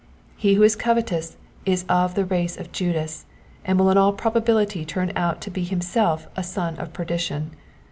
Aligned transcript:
He 0.35 0.55
who 0.55 0.63
is 0.63 0.75
covetous 0.75 1.37
is 1.63 1.85
of 1.87 2.15
the 2.15 2.25
race 2.25 2.57
of 2.57 2.71
Judas, 2.71 3.27
and 3.63 3.77
will 3.77 3.91
in 3.91 3.99
all 3.99 4.13
probability 4.13 4.83
turn 4.83 5.11
out 5.15 5.41
to 5.41 5.51
be 5.51 5.63
himself 5.63 6.25
a 6.35 6.41
son 6.41 6.75
of 6.79 6.91
perdition. 6.91 7.51